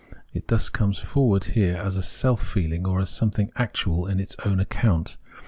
[0.33, 4.59] It thus com.es forward here as self feehng, or as something actual on its own
[4.59, 5.17] account.